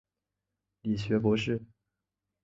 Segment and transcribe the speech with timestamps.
[0.81, 1.63] 理学博士。